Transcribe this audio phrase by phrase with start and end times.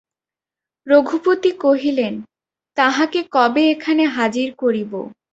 [0.87, 2.13] রঘুপতি কহিলেন,
[2.77, 4.91] তাঁহাকে কবে এখানে হাজির করিব?